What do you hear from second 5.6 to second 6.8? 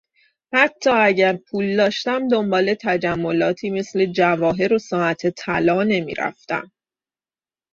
نمیرفتم.